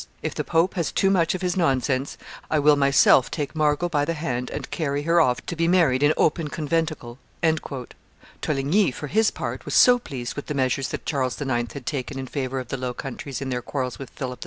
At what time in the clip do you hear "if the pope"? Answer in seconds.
0.23-0.73